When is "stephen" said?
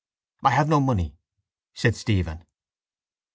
1.95-2.43